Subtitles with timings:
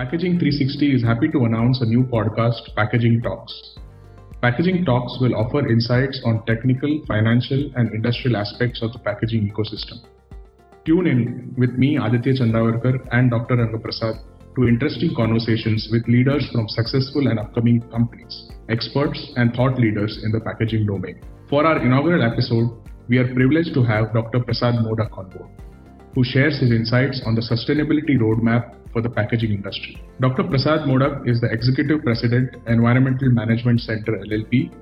[0.00, 3.52] Packaging 360 is happy to announce a new podcast, Packaging Talks.
[4.40, 10.00] Packaging Talks will offer insights on technical, financial, and industrial aspects of the packaging ecosystem.
[10.86, 13.56] Tune in with me, Aditya Chandavarkar, and Dr.
[13.56, 14.24] Rangaprasad
[14.56, 20.32] to interesting conversations with leaders from successful and upcoming companies, experts, and thought leaders in
[20.32, 21.20] the packaging domain.
[21.50, 22.72] For our inaugural episode,
[23.06, 24.40] we are privileged to have Dr.
[24.40, 25.50] Prasad Modak on board,
[26.14, 30.02] who shares his insights on the sustainability roadmap for the packaging industry.
[30.20, 30.44] Dr.
[30.44, 34.72] Prasad Modak is the Executive President, Environmental Management Center LLP,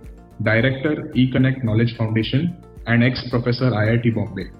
[0.42, 4.50] Director, Ekonnect Knowledge Foundation, and ex-professor IIT Bombay.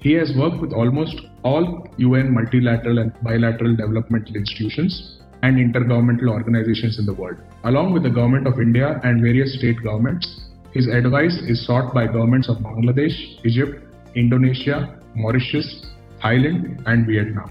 [0.00, 6.98] He has worked with almost all UN multilateral and bilateral developmental institutions and intergovernmental organizations
[6.98, 7.36] in the world.
[7.64, 12.06] Along with the Government of India and various state governments, his advice is sought by
[12.06, 13.82] governments of Bangladesh, Egypt,
[14.14, 15.86] Indonesia, Mauritius,
[16.22, 17.50] Thailand, and Vietnam.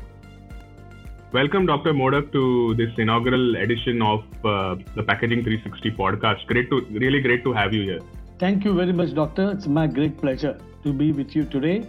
[1.31, 1.94] Welcome, Dr.
[1.94, 6.47] Modak, to this inaugural edition of uh, the Packaging 360 podcast.
[6.47, 7.99] Great to, really great to have you here.
[8.39, 9.52] Thank you very much, Doctor.
[9.52, 11.85] It's my great pleasure to be with you today.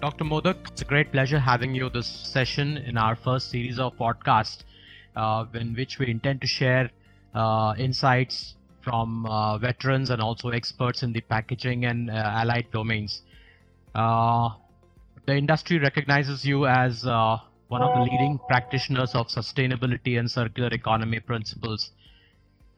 [0.00, 0.24] Dr.
[0.24, 4.62] Modak, it's a great pleasure having you this session in our first series of podcasts,
[5.14, 6.88] uh, in which we intend to share
[7.34, 13.20] uh, insights from uh, veterans and also experts in the packaging and uh, allied domains.
[13.94, 14.48] Uh,
[15.26, 17.04] the industry recognizes you as
[17.68, 21.90] one of the leading practitioners of sustainability and circular economy principles.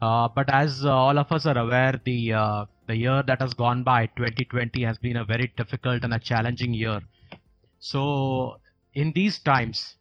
[0.02, 3.54] Uh, but as uh, all of us are aware, the uh, the year that has
[3.54, 7.00] gone by, 2020, has been a very difficult and a challenging year.
[7.78, 8.60] So,
[8.94, 9.94] in these times,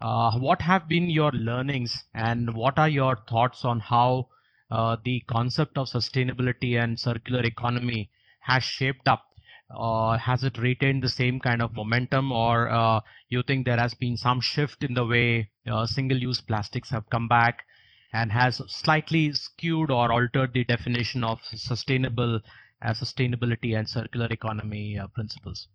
[0.00, 4.28] uh, what have been your learnings, and what are your thoughts on how
[4.70, 8.08] uh, the concept of sustainability and circular economy
[8.40, 9.29] has shaped up
[9.70, 13.94] uh, has it retained the same kind of momentum or uh, you think there has
[13.94, 17.64] been some shift in the way uh, single-use plastics have come back
[18.12, 22.40] and has slightly skewed or altered the definition of sustainable
[22.82, 25.68] uh, sustainability and circular economy uh, principles?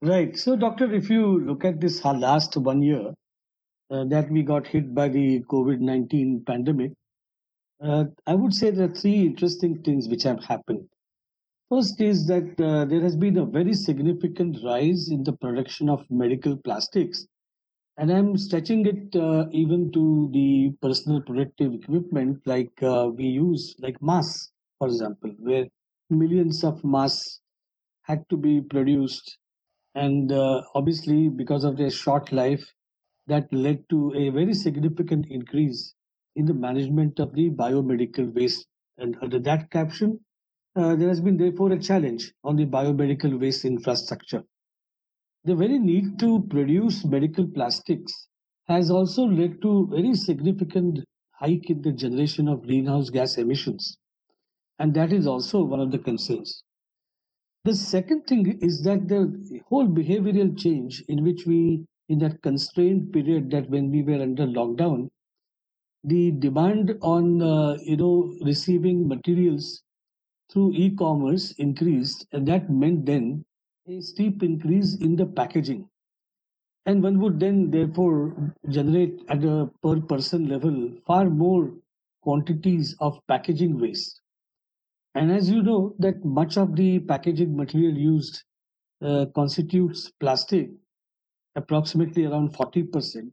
[0.00, 0.36] Right.
[0.36, 3.12] So doctor if you look at this last one year
[3.90, 6.92] uh, that we got hit by the covid-19 pandemic
[8.26, 10.88] i would say there are three interesting things which have happened
[11.74, 16.08] First is that uh, there has been a very significant rise in the production of
[16.08, 17.26] medical plastics.
[17.96, 23.74] And I'm stretching it uh, even to the personal protective equipment like uh, we use,
[23.80, 25.66] like masks, for example, where
[26.10, 27.40] millions of masks
[28.02, 29.36] had to be produced.
[29.96, 32.64] And uh, obviously, because of their short life,
[33.26, 35.92] that led to a very significant increase
[36.36, 38.64] in the management of the biomedical waste.
[38.96, 40.20] And under that caption,
[40.76, 44.42] uh, there has been therefore a challenge on the biomedical waste infrastructure.
[45.44, 48.28] The very need to produce medical plastics
[48.66, 51.00] has also led to very significant
[51.32, 53.98] hike in the generation of greenhouse gas emissions.
[54.78, 56.64] And that is also one of the concerns.
[57.64, 63.12] The second thing is that the whole behavioral change in which we, in that constrained
[63.12, 65.08] period that when we were under lockdown,
[66.02, 69.82] the demand on, uh, you know, receiving materials
[70.50, 73.44] through e-commerce increased, and that meant then
[73.86, 75.88] a steep increase in the packaging.
[76.86, 81.72] And one would then therefore generate at a per person level far more
[82.22, 84.20] quantities of packaging waste.
[85.14, 88.42] And as you know, that much of the packaging material used
[89.02, 90.70] uh, constitutes plastic,
[91.56, 93.30] approximately around 40%.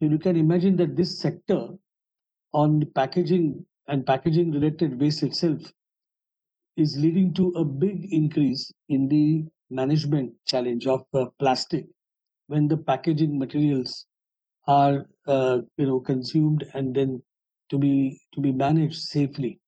[0.00, 1.68] You can imagine that this sector
[2.52, 5.60] on packaging and packaging related waste itself
[6.76, 11.86] is leading to a big increase in the management challenge of uh, plastic
[12.48, 14.06] when the packaging materials
[14.66, 17.22] are uh, you know consumed and then
[17.70, 19.60] to be to be managed safely.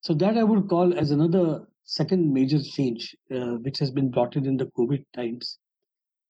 [0.00, 4.36] So that i would call as another second major change uh, which has been brought
[4.36, 5.58] in in the covid times.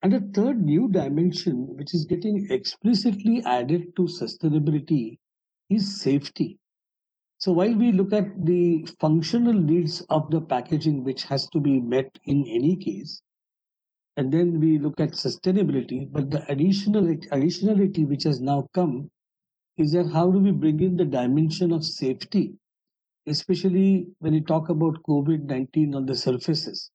[0.03, 5.19] And a third new dimension which is getting explicitly added to sustainability
[5.71, 6.59] is safety
[7.43, 11.81] so while we look at the functional needs of the packaging, which has to be
[11.81, 13.21] met in any case,
[14.17, 19.11] and then we look at sustainability, but the additional additionality which has now come
[19.77, 22.55] is that how do we bring in the dimension of safety,
[23.27, 26.93] especially when we talk about COVID-19 on the surfaces.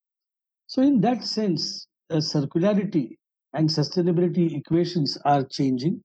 [0.68, 3.18] So in that sense, uh, circularity
[3.52, 6.02] and sustainability equations are changing.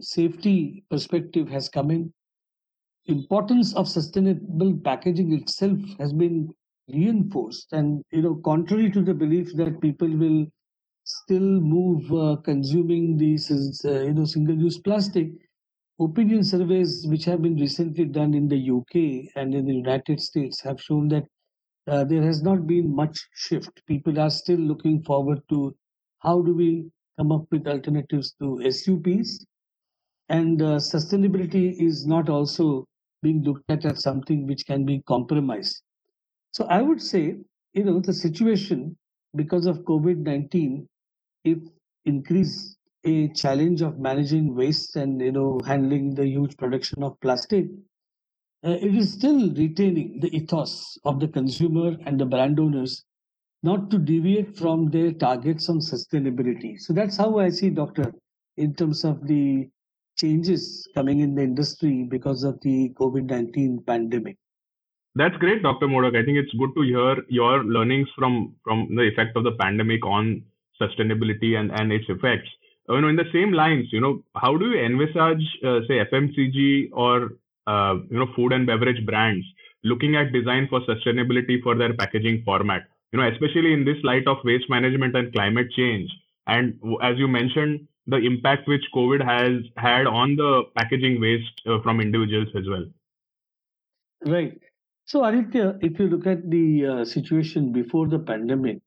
[0.00, 2.14] Safety perspective has come in
[3.08, 6.48] importance of sustainable packaging itself has been
[6.88, 10.46] reinforced and you know contrary to the belief that people will
[11.04, 13.50] still move uh, consuming these
[13.84, 15.28] uh, you know single-use plastic,
[16.00, 20.60] opinion surveys which have been recently done in the UK and in the United States
[20.60, 21.24] have shown that
[21.88, 23.82] uh, there has not been much shift.
[23.86, 25.74] People are still looking forward to
[26.18, 29.46] how do we come up with alternatives to SUPs,
[30.28, 32.84] and uh, sustainability is not also
[33.26, 35.82] being looked at as something which can be compromised.
[36.52, 37.24] So I would say,
[37.74, 38.96] you know, the situation
[39.34, 40.88] because of COVID 19,
[41.44, 41.58] if
[42.04, 47.66] increase a challenge of managing waste and you know handling the huge production of plastic,
[48.64, 53.04] uh, it is still retaining the ethos of the consumer and the brand owners
[53.62, 56.78] not to deviate from their targets on sustainability.
[56.78, 58.12] So that's how I see, Doctor,
[58.56, 59.68] in terms of the
[60.16, 64.36] changes coming in the industry because of the COVID 19 pandemic.
[65.14, 65.86] That's great, Dr.
[65.86, 66.16] Modak.
[66.16, 70.04] I think it's good to hear your learnings from from the effect of the pandemic
[70.04, 70.42] on
[70.80, 72.48] sustainability and, and its effects.
[72.88, 76.90] You know, in the same lines, you know, how do you envisage, uh, say, FMCG
[76.92, 77.30] or
[77.66, 79.44] uh, you know, food and beverage brands
[79.82, 82.82] looking at design for sustainability for their packaging format?
[83.12, 86.10] You know, especially in this light of waste management and climate change,
[86.46, 91.80] and as you mentioned, the impact which COVID has had on the packaging waste uh,
[91.82, 92.84] from individuals as well.
[94.24, 94.58] Right.
[95.06, 98.78] So, Aditya, if you look at the uh, situation before the pandemic,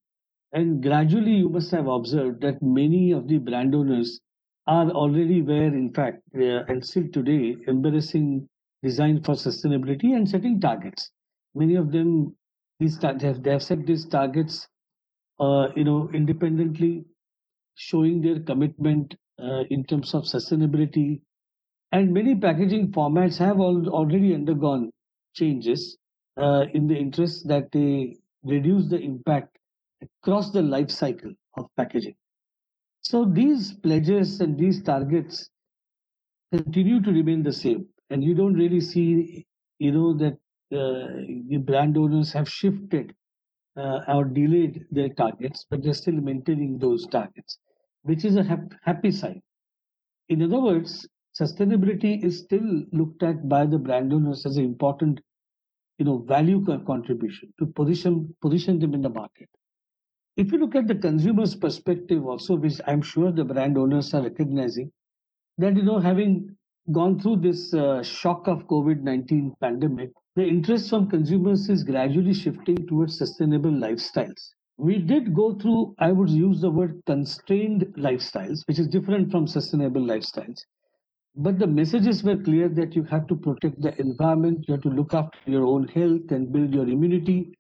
[0.52, 4.20] and gradually you must have observed that many of the brand owners
[4.68, 8.48] are already where, in fact, uh, and still today, embarrassing
[8.84, 11.12] design for sustainability and setting targets.
[11.56, 12.36] Many of them,
[12.80, 14.68] these they have, they have set these targets,
[15.40, 17.06] uh, you know, independently,
[17.80, 21.22] showing their commitment uh, in terms of sustainability.
[21.92, 24.92] And many packaging formats have al- already undergone
[25.34, 25.98] changes
[26.38, 29.58] uh, in the interest that they reduce the impact
[30.02, 32.16] across the life cycle of packaging.
[33.02, 35.50] So these pledges and these targets
[36.52, 39.46] continue to remain the same, and you don't really see,
[39.80, 40.34] you know, that
[40.76, 43.14] uh, the brand owners have shifted
[43.78, 47.58] uh, or delayed their targets, but they're still maintaining those targets,
[48.04, 49.42] which is a hap- happy sign.
[50.30, 51.08] In other words,
[51.40, 55.20] sustainability is still looked at by the brand owners as an important
[56.00, 59.50] you know value contribution to position position them in the market
[60.38, 64.24] if you look at the consumer's perspective also which i'm sure the brand owners are
[64.24, 64.92] recognizing
[65.58, 66.34] that you know having
[66.92, 72.88] gone through this uh, shock of covid-19 pandemic the interest from consumers is gradually shifting
[72.88, 78.80] towards sustainable lifestyles we did go through i would use the word constrained lifestyles which
[78.80, 80.62] is different from sustainable lifestyles
[81.36, 84.90] but the messages were clear that you have to protect the environment, you have to
[84.90, 87.54] look after your own health and build your immunity.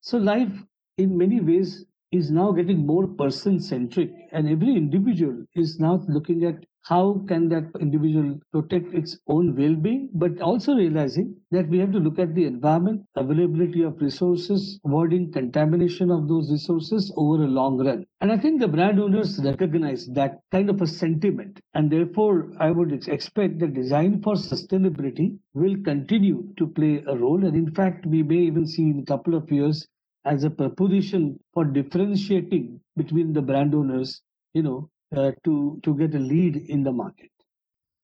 [0.00, 0.52] So, life
[0.98, 1.84] in many ways
[2.16, 7.48] is now getting more person centric, and every individual is now looking at how can
[7.48, 12.32] that individual protect its own well-being but also realizing that we have to look at
[12.36, 18.06] the environment availability of resources avoiding contamination of those resources over a long run.
[18.20, 22.70] And i think the brand owners recognize that kind of a sentiment and therefore i
[22.70, 27.44] would expect the design for sustainability will continue to play a role.
[27.44, 29.88] And in fact we may even see in a couple of years
[30.26, 36.14] as a proposition for differentiating between the brand owners you know uh, to to get
[36.14, 37.30] a lead in the market.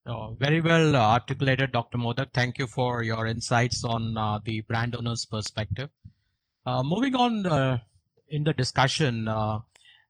[0.05, 1.97] Oh, very well articulated, Dr.
[1.97, 2.33] Modak.
[2.33, 5.89] Thank you for your insights on uh, the brand owner's perspective.
[6.65, 7.77] Uh, moving on uh,
[8.29, 9.59] in the discussion, uh,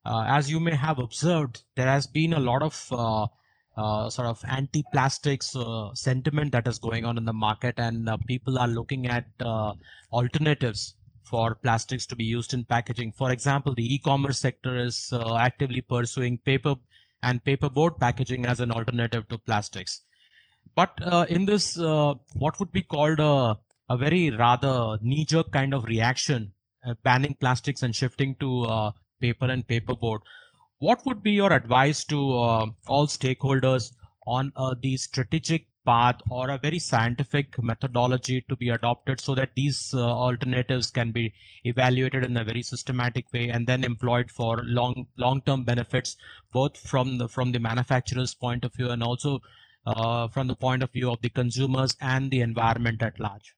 [0.06, 5.56] uh, as you may have observed, there has been a lot of sort of anti-plastics
[5.94, 9.26] sentiment that is going on in the market, and people are looking at
[10.12, 13.12] alternatives for plastics to be used in packaging.
[13.12, 16.76] For example, the e-commerce sector is uh, actively pursuing paper
[17.22, 20.02] and paperboard packaging as an alternative to plastics.
[20.76, 23.58] But uh, in this, uh, what would be called a,
[23.90, 26.52] a very rather knee-jerk kind of reaction,
[26.86, 30.20] uh, banning plastics and shifting to uh, paper and paperboard,
[30.80, 33.94] what would be your advice to uh, all stakeholders
[34.26, 34.52] on
[34.82, 40.00] the strategic path or a very scientific methodology to be adopted so that these uh,
[40.00, 45.42] alternatives can be evaluated in a very systematic way and then employed for long long
[45.42, 46.16] term benefits
[46.52, 49.40] both from the from the manufacturer's point of view and also
[49.86, 53.56] uh, from the point of view of the consumers and the environment at large.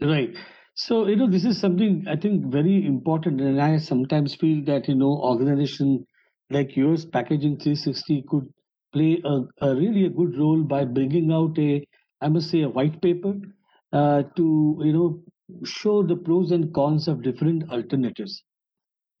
[0.00, 0.36] Right.
[0.74, 4.88] So you know this is something i think very important and i sometimes feel that
[4.88, 6.06] you know organization
[6.48, 8.46] like yours packaging 360 could
[8.92, 11.86] play a, a, really a good role by bringing out a,
[12.20, 13.34] I must say, a white paper
[13.92, 15.22] uh, to you know
[15.64, 18.42] show the pros and cons of different alternatives.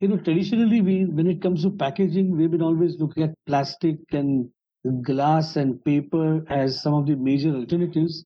[0.00, 3.98] you know, traditionally, we when it comes to packaging, we've been always looking at plastic
[4.12, 4.50] and
[5.02, 8.24] glass and paper as some of the major alternatives.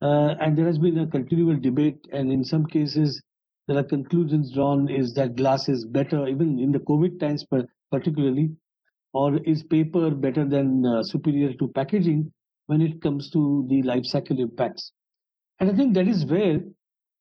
[0.00, 3.22] Uh, and there has been a continual debate, and in some cases,
[3.68, 7.46] there are conclusions drawn is that glass is better, even in the COVID times,
[7.92, 8.50] particularly,
[9.12, 12.32] or is paper better than uh, superior to packaging
[12.66, 14.92] when it comes to the life cycle impacts.
[15.60, 16.60] And I think that is where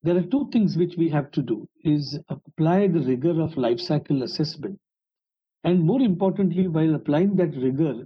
[0.04, 3.80] there are two things which we have to do is apply the rigor of life
[3.80, 4.80] cycle assessment
[5.64, 8.06] and more importantly while applying that rigor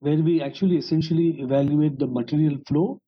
[0.00, 2.98] where we actually essentially evaluate the material flow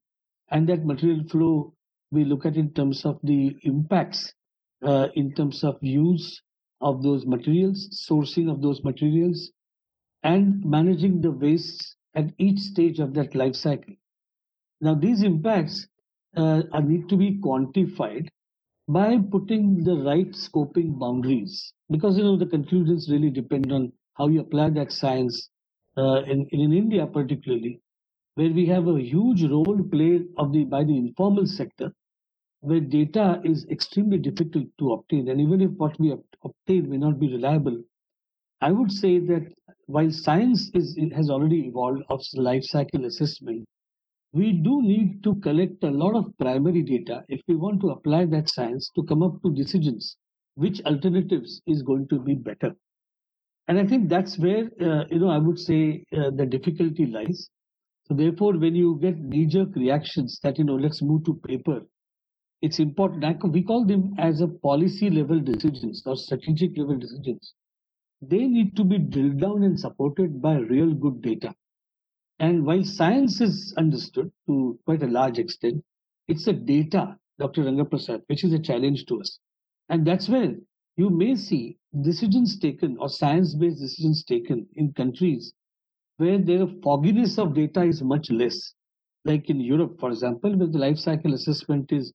[0.51, 1.75] and that material flow
[2.11, 4.33] we look at in terms of the impacts
[4.85, 6.41] uh, in terms of use
[6.81, 9.51] of those materials sourcing of those materials
[10.23, 13.95] and managing the waste at each stage of that life cycle.
[14.81, 15.87] Now these impacts
[16.37, 18.29] uh, need to be quantified
[18.89, 24.29] by putting the right scoping boundaries because you know the conclusions really depend on how
[24.29, 25.49] you apply that science
[25.97, 27.81] uh, in, in india particularly
[28.35, 31.93] where we have a huge role played of the by the informal sector
[32.61, 35.29] where data is extremely difficult to obtain.
[35.29, 36.15] And even if what we
[36.45, 37.83] obtain may not be reliable
[38.69, 39.53] i would say that
[39.97, 43.67] while science is has already evolved of life cycle assessment
[44.41, 48.25] we do need to collect a lot of primary data if we want to apply
[48.27, 50.17] that science to come up to decisions
[50.55, 52.75] which alternatives is going to be better.
[53.69, 57.49] And i think that's where uh, you know i would say uh, the difficulty lies.
[58.09, 61.81] So therefore when you get knee jerk reactions that you know let's move to paper
[62.63, 67.55] it's important we call them as a policy level decisions or strategic level decisions
[68.23, 71.55] they need to be drilled down and supported by real good data
[72.39, 75.85] and while science is understood to quite a large extent,
[76.27, 77.63] it's the data, Dr.
[77.65, 79.39] Rangaprasad, which is a challenge to us.
[79.89, 80.55] And that's where
[80.97, 85.53] you may see decisions taken or science based decisions taken in countries
[86.17, 88.75] where the fogginess of data is much less.
[89.25, 92.13] Like in Europe, for example, where the life cycle assessment is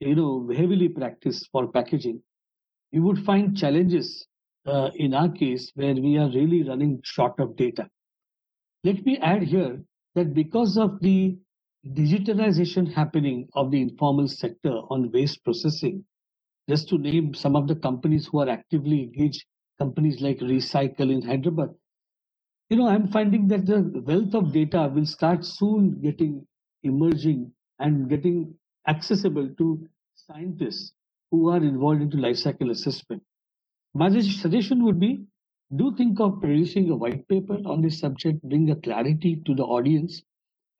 [0.00, 2.22] you know heavily practiced for packaging,
[2.92, 4.26] you would find challenges
[4.66, 7.88] uh, in our case where we are really running short of data.
[8.84, 9.80] Let me add here
[10.14, 11.36] that because of the
[11.94, 16.04] digitalization happening of the informal sector on waste processing,
[16.68, 19.44] just to name some of the companies who are actively engaged,
[19.78, 21.70] companies like Recykal in Hyderabad,
[22.68, 26.44] you know, I'm finding that the wealth of data will start soon getting
[26.82, 28.54] emerging and getting
[28.88, 30.92] accessible to scientists
[31.30, 33.22] who are involved into life cycle assessment.
[33.98, 35.24] My suggestion would be
[35.74, 39.64] do think of producing a white paper on this subject, bring a clarity to the
[39.64, 40.22] audience.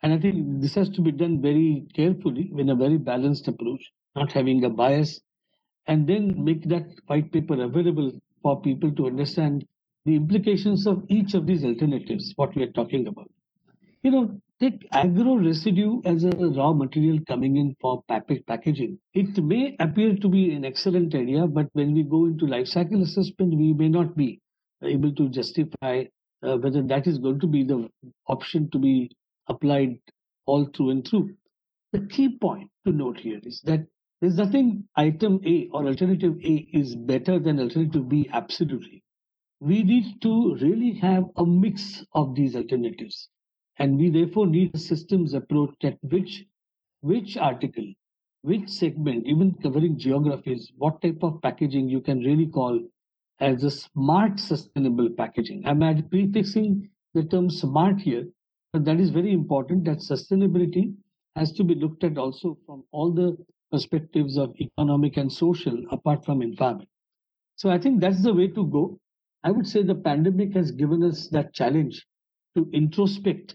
[0.02, 3.90] And I think this has to be done very carefully with a very balanced approach,
[4.14, 5.18] not having a bias,
[5.87, 9.66] and then make that white paper available for people to understand
[10.04, 13.30] the implications of each of these alternatives, what we are talking about.
[14.02, 18.98] You know, take agro residue as a raw material coming in for packaging.
[19.12, 23.02] It may appear to be an excellent idea, but when we go into life cycle
[23.02, 24.40] assessment, we may not be
[24.82, 26.04] able to justify
[26.42, 27.90] uh, whether that is going to be the
[28.28, 29.10] option to be
[29.48, 29.98] applied
[30.46, 31.34] all through and through.
[31.92, 33.86] The key point to note here is that
[34.20, 39.02] there's nothing item A or alternative A is better than alternative B absolutely.
[39.60, 43.28] We need to really have a mix of these alternatives.
[43.78, 46.45] And we therefore need a systems approach at which
[47.02, 47.85] which article,
[48.42, 52.80] which segment, even covering geographies, what type of packaging you can really call
[53.40, 55.62] as a smart sustainable packaging.
[55.66, 58.26] I'm prefixing the term smart here,
[58.73, 60.95] but that is very important that sustainability
[61.37, 63.37] has to be looked at also from all the
[63.71, 66.88] perspectives of economic and social apart from environment.
[67.56, 68.99] So I think that's the way to go.
[69.45, 72.06] I would say the pandemic has given us that challenge
[72.56, 73.54] to introspect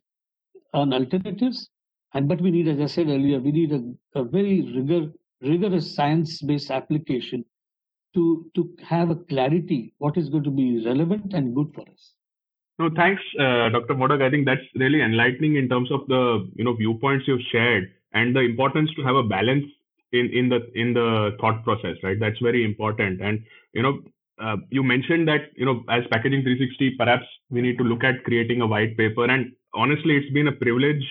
[0.74, 1.70] on alternatives.
[2.14, 5.12] And but we need, as I said earlier, we need a, a very rigor,
[5.42, 7.46] rigorous science-based application
[8.14, 12.14] to to have a clarity what is going to be relevant and good for us.
[12.80, 13.94] No, thanks, uh, Dr.
[13.94, 14.22] Modak.
[14.22, 18.36] I think that's really enlightening in terms of the you know viewpoints you've shared and
[18.36, 19.66] the importance to have a balance
[20.12, 21.96] in in the in the thought process.
[22.04, 23.22] Right, that's very important.
[23.22, 24.02] And you know,
[24.42, 28.24] uh, you mentioned that you know as packaging 360, perhaps we need to look at
[28.24, 29.26] creating a white paper.
[29.26, 31.04] And honestly, it's been a privilege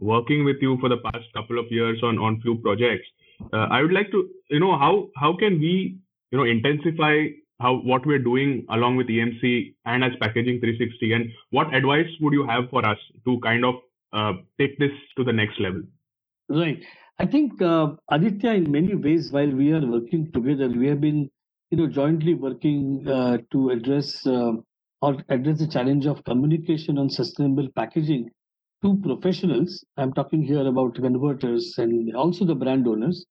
[0.00, 3.06] working with you for the past couple of years on on few projects.
[3.52, 5.98] Uh, I would like to you know how how can we
[6.30, 7.26] you know intensify
[7.60, 12.32] how what we're doing along with EMC and as packaging 360 and what advice would
[12.32, 13.74] you have for us to kind of
[14.12, 15.82] uh, take this to the next level
[16.48, 16.82] right
[17.18, 21.28] i think uh, aditya in many ways while we are working together we have been
[21.70, 24.52] you know, jointly working uh, to address uh,
[25.02, 28.30] or address the challenge of communication on sustainable packaging
[28.82, 29.84] to professionals.
[29.96, 33.24] I'm talking here about converters and also the brand owners.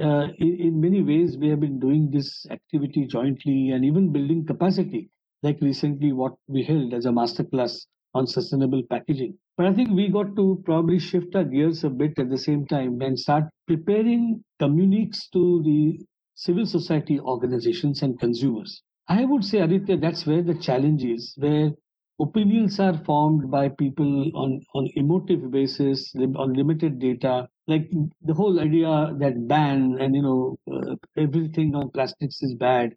[0.00, 4.46] Uh, in, in many ways, we have been doing this activity jointly and even building
[4.46, 5.10] capacity,
[5.42, 9.36] like recently what we held as a masterclass on sustainable packaging.
[9.56, 12.66] But I think we got to probably shift our gears a bit at the same
[12.66, 15.98] time and start preparing communiques to the
[16.34, 18.82] civil society organizations and consumers.
[19.08, 21.72] I would say, Aditya, that's where the challenge is, where
[22.20, 27.90] opinions are formed by people on, on emotive basis, on limited data, like
[28.22, 32.94] the whole idea that ban and, you know, uh, everything on plastics is bad.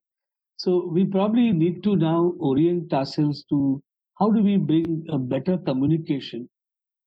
[0.57, 3.81] So we probably need to now orient ourselves to
[4.19, 6.49] how do we bring a better communication,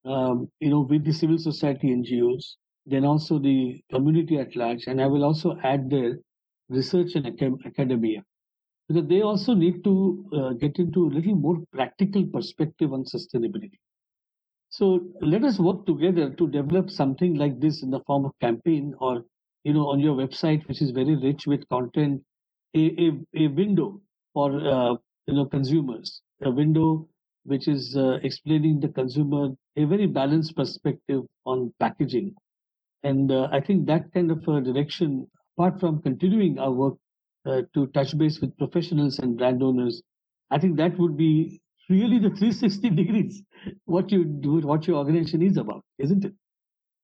[0.04, 2.56] um, you know, with the civil society NGOs,
[2.88, 6.18] then also the community at large, and I will also add there
[6.68, 7.26] research and
[7.66, 8.24] academia
[8.88, 13.78] because they also need to uh, get into a little more practical perspective on sustainability.
[14.70, 18.94] So let us work together to develop something like this in the form of campaign
[19.00, 19.24] or
[19.64, 22.22] you know on your website, which is very rich with content,
[22.74, 24.00] a, a, a window
[24.34, 24.94] for uh,
[25.26, 27.08] you know consumers, a window
[27.44, 32.34] which is uh, explaining the consumer a very balanced perspective on packaging.
[33.02, 35.26] And uh, I think that kind of a direction,
[35.56, 36.94] apart from continuing our work
[37.46, 40.02] uh, to touch base with professionals and brand owners,
[40.50, 43.42] I think that would be really the 360 degrees
[43.84, 46.32] what you do, what your organization is about, isn't it?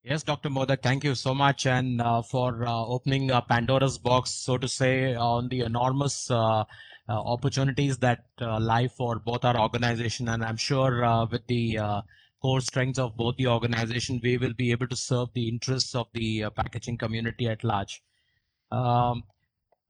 [0.02, 0.50] Yes, Dr.
[0.50, 4.68] Modak, thank you so much and uh, for uh, opening uh, Pandora's box, so to
[4.68, 6.64] say, on the enormous uh, uh,
[7.08, 10.28] opportunities that lie for both our organization.
[10.28, 12.02] And I'm sure with the
[12.44, 16.08] core strengths of both the organization, we will be able to serve the interests of
[16.12, 18.02] the packaging community at large.
[18.70, 19.24] Um,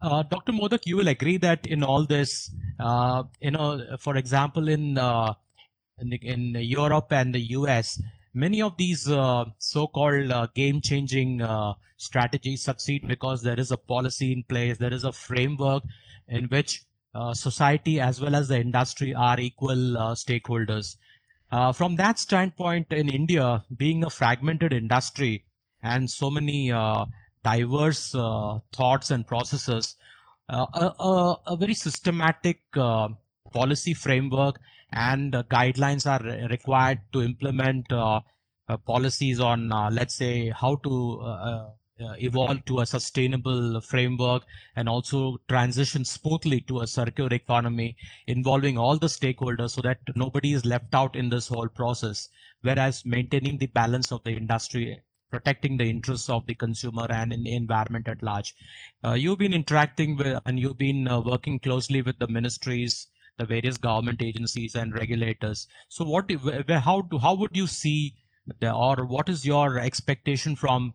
[0.00, 0.52] uh, Dr.
[0.52, 5.32] Modak, you will agree that in all this, uh, you know, for example, in uh,
[5.99, 8.02] in, in, Europe and the US,
[8.34, 14.32] many of these uh, so-called uh, game-changing uh, strategies succeed because there is a policy
[14.32, 15.82] in place, there is a framework
[16.28, 16.82] in which
[17.32, 20.97] society as well as the industry are equal stakeholders.
[21.54, 25.45] Uh, from that standpoint, in India, being a fragmented industry
[25.84, 27.04] and so many uh,
[27.45, 29.95] diverse uh, thoughts and processes,
[30.49, 33.06] uh, a, a, a, very systematic uh,
[33.52, 34.58] policy framework
[34.90, 37.86] and uh, guidelines are required to implement
[38.84, 44.43] policies on, let's say, how to uh, evolve to a sustainable framework
[44.76, 50.52] and also transition smoothly to a circular economy involving all the stakeholders so that nobody
[50.52, 52.28] is left out in this whole process
[52.63, 57.43] whereas maintaining the balance of the industry protecting the interests of the consumer and in
[57.43, 58.54] the environment at large.
[59.04, 63.45] Uh, you've been interacting with and you've been uh, working closely with the ministries, the
[63.45, 65.67] various government agencies and regulators.
[65.89, 66.30] So what,
[66.69, 68.15] how how would you see
[68.61, 70.95] the, or what is your expectation from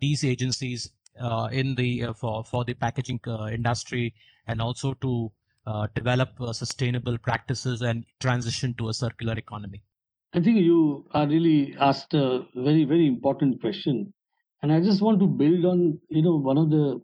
[0.00, 0.90] these agencies
[1.20, 4.14] uh, in the uh, for for the packaging uh, industry
[4.46, 5.30] and also to
[5.94, 9.80] develop sustainable practices and transition to a circular economy?
[10.34, 14.12] I think you are really asked a very, very important question.
[14.62, 17.00] And I just want to build on, you know, one of the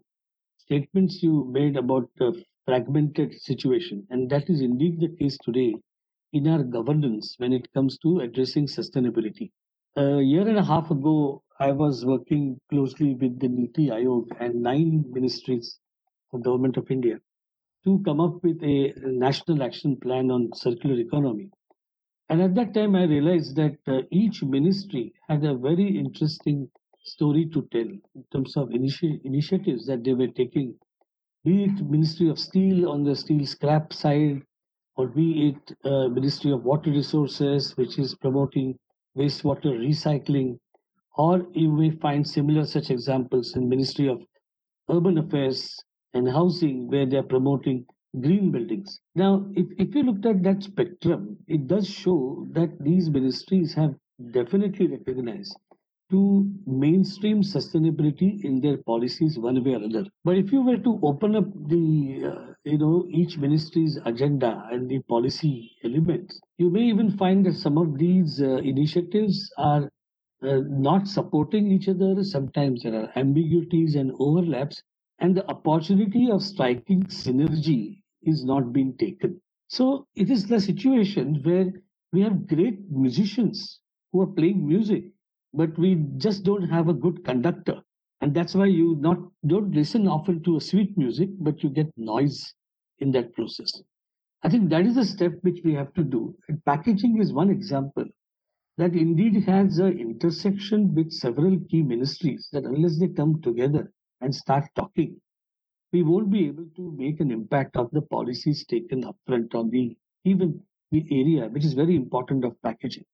[0.56, 4.06] statements you made about the fragmented situation.
[4.10, 5.74] And that is indeed the case today
[6.32, 9.52] in our governance when it comes to addressing sustainability.
[9.98, 14.62] A year and a half ago, I was working closely with the NITI Aayog and
[14.62, 15.80] nine ministries
[16.32, 17.18] of government of India
[17.84, 21.50] to come up with a national action plan on circular economy.
[22.28, 26.70] And at that time, I realized that uh, each ministry had a very interesting
[27.02, 30.76] story to tell in terms of initi- initiatives that they were taking,
[31.44, 34.42] be it Ministry of Steel on the steel scrap side,
[34.94, 38.78] or be it uh, Ministry of Water Resources, which is promoting
[39.18, 40.58] wastewater recycling,
[41.16, 44.22] or you may find similar such examples in Ministry of
[44.90, 45.76] Urban Affairs
[46.14, 47.84] and Housing, where they are promoting
[48.20, 49.00] green buildings.
[49.14, 53.94] Now, if, if you looked at that spectrum, it does show that these ministries have
[54.32, 55.56] definitely recognized
[56.10, 60.06] to mainstream sustainability in their policies one way or other.
[60.24, 64.88] But if you were to open up the, uh, you know, each ministry's agenda and
[64.88, 69.90] the policy elements, you may even find that some of these uh, initiatives are
[70.42, 72.22] uh, not supporting each other.
[72.22, 74.82] Sometimes there are ambiguities and overlaps
[75.18, 79.40] and the opportunity of striking synergy is not being taken.
[79.68, 81.72] So it is the situation where
[82.12, 83.80] we have great musicians
[84.12, 85.04] who are playing music,
[85.54, 87.80] but we just don't have a good conductor.
[88.20, 91.92] And that's why you not don't listen often to a sweet music, but you get
[91.96, 92.54] noise
[92.98, 93.82] in that process.
[94.42, 96.36] I think that is a step which we have to do.
[96.48, 98.04] And packaging is one example
[98.76, 104.34] that indeed has an intersection with several key ministries that unless they come together and
[104.34, 105.20] start talking,
[105.92, 109.96] we won't be able to make an impact of the policies taken upfront on the
[110.24, 113.04] even the area which is very important of packaging.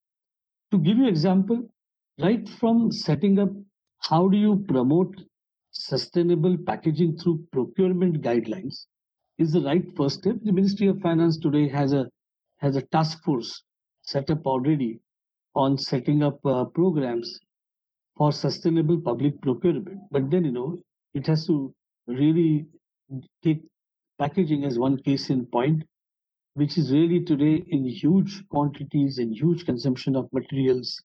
[0.72, 1.68] To give you example,
[2.20, 3.50] right from setting up
[3.98, 5.20] how do you promote
[5.72, 8.86] sustainable packaging through procurement guidelines
[9.38, 10.36] is the right first step.
[10.44, 12.08] The Ministry of Finance today has a
[12.58, 13.62] has a task force
[14.02, 15.00] set up already
[15.56, 17.40] on setting up uh, programs
[18.16, 19.98] for sustainable public procurement.
[20.12, 20.80] But then you know
[21.14, 21.74] it has to
[22.06, 22.66] really
[23.42, 23.62] take
[24.20, 25.82] packaging as one case in point,
[26.54, 31.02] which is really today in huge quantities and huge consumption of materials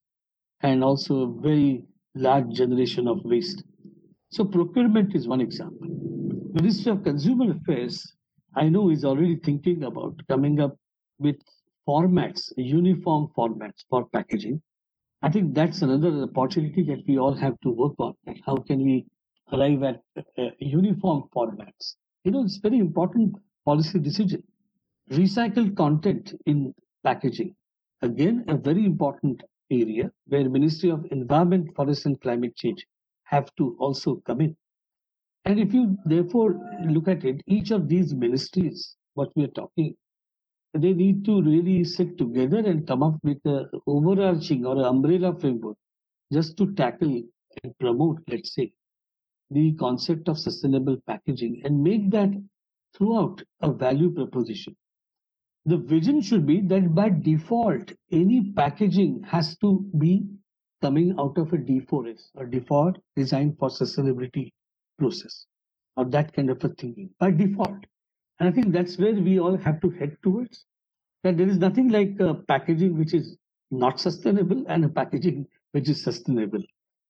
[0.62, 1.84] and also a very
[2.16, 3.64] large generation of waste.
[4.32, 5.88] So procurement is one example.
[6.54, 8.14] Ministry of Consumer Affairs,
[8.56, 10.76] I know, is already thinking about coming up
[11.20, 11.38] with
[11.88, 14.62] formats, uniform formats for packaging.
[15.22, 18.14] I think that's another opportunity that we all have to work on.
[18.46, 19.06] How can we
[19.52, 21.96] arrive at uh, uniform formats?
[22.24, 24.44] You know, it's very important policy decision.
[25.12, 27.56] Recycled content in packaging,
[28.02, 29.42] again, a very important
[29.72, 32.86] area where Ministry of Environment, Forest and Climate Change
[33.24, 34.56] have to also come in.
[35.46, 39.96] And if you therefore look at it, each of these ministries, what we are talking,
[40.74, 45.38] they need to really sit together and come up with an overarching or an umbrella
[45.40, 45.78] framework
[46.32, 47.24] just to tackle
[47.64, 48.72] and promote, let's say,
[49.52, 52.30] the concept of sustainable packaging and make that
[52.96, 54.76] throughout a value proposition
[55.66, 60.26] the vision should be that by default, any packaging has to be
[60.82, 64.54] coming out of a D4S a default designed for sustainability
[64.98, 65.46] process
[65.98, 67.86] or that kind of a thinking by default.
[68.40, 70.66] And I think that's where we all have to head towards
[71.24, 72.18] that there is nothing like
[72.48, 73.36] packaging which is
[73.72, 76.64] not sustainable and a packaging which is sustainable.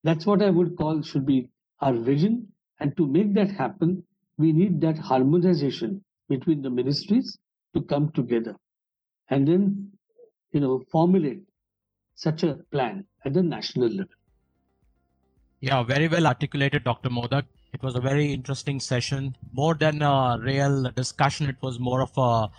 [0.03, 1.49] That's what I would call should be
[1.81, 2.47] our vision.
[2.79, 4.03] And to make that happen,
[4.38, 7.38] we need that harmonization between the ministries
[7.73, 8.55] to come together
[9.29, 9.91] and then
[10.51, 11.43] you know formulate
[12.15, 14.15] such a plan at the national level.
[15.62, 17.45] Yeah very well articulated dr modak.
[17.71, 19.36] It was a very interesting session.
[19.53, 22.49] More than a real discussion it was more of a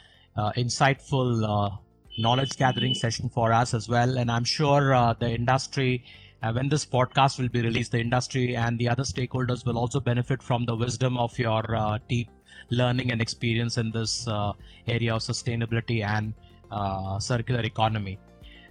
[0.41, 1.77] uh, insightful uh,
[2.19, 4.19] knowledge gathering session for us as well.
[4.19, 6.05] And i'm sure uh, the industry
[6.43, 10.01] uh, when this podcast will be released the industry and the other stakeholders will also
[10.01, 12.29] benefit from the wisdom of your uh, deep
[12.71, 14.53] learning and experience in this uh,
[14.87, 16.33] area of sustainability and
[16.71, 18.19] uh, circular economy.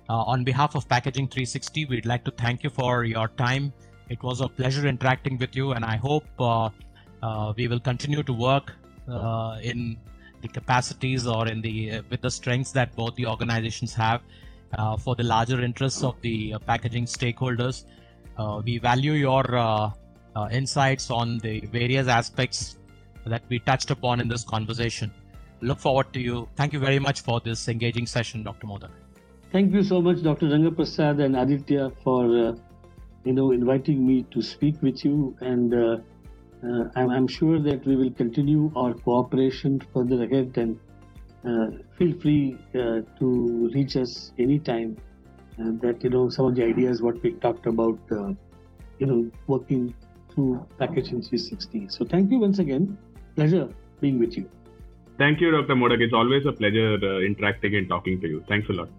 [0.09, 3.71] Uh, on behalf of Packaging 360, we'd like to thank you for your time.
[4.09, 6.25] It was a pleasure interacting with you, and I hope
[7.57, 8.73] we will continue to work
[9.61, 9.97] in
[10.41, 14.21] the capacities or in the with the strengths that both the organizations have
[14.77, 17.85] uh, for the larger interests of the uh, packaging stakeholders.
[18.37, 19.93] Uh, we value your
[20.51, 22.78] insights on the various aspects
[23.29, 25.11] that we touched upon in this conversation.
[25.61, 26.47] Look forward to you.
[26.55, 28.67] Thank you very much for this engaging session, Dr.
[28.67, 28.91] Modak.
[29.51, 30.47] Thank you so much, Dr.
[30.47, 32.55] Rangaprasad and Aditya, for uh,
[33.25, 35.35] you know inviting me to speak with you.
[35.41, 35.97] And uh,
[36.63, 40.57] uh, I'm, I'm, sure that we will continue our cooperation further ahead.
[40.57, 40.79] And
[41.45, 44.97] uh, feel free uh, to reach us anytime.
[45.57, 48.33] And that you know some of the ideas what we talked about, uh,
[48.99, 49.93] you know, working
[50.29, 51.89] through packaging 360.
[51.89, 52.97] So thank you once again
[53.39, 53.67] pleasure
[54.01, 54.45] being with you.
[55.17, 55.75] Thank you, Dr.
[55.75, 56.01] Modak.
[56.01, 58.43] It's always a pleasure uh, interacting and talking to you.
[58.47, 58.89] Thanks a lot.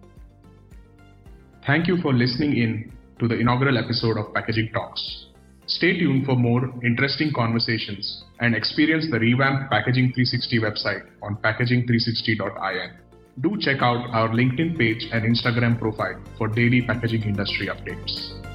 [1.66, 5.26] Thank you for listening in to the inaugural episode of Packaging Talks.
[5.66, 12.90] Stay tuned for more interesting conversations and experience the revamped Packaging 360 website on packaging360.in.
[13.40, 18.49] Do check out our LinkedIn page and Instagram profile for daily packaging industry updates.